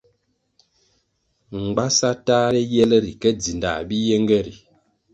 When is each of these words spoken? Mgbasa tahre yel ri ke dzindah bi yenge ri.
Mgbasa 1.63 2.09
tahre 2.25 2.61
yel 2.73 2.91
ri 3.03 3.13
ke 3.21 3.29
dzindah 3.41 3.79
bi 3.87 3.97
yenge 4.09 4.39
ri. 4.45 4.55